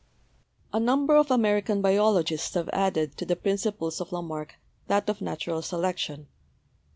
[0.73, 4.55] A number of American biologists have added to the principles of Lamarck
[4.87, 6.27] that of natural selection.